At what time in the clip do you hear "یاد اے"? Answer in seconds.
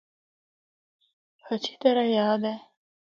2.17-2.55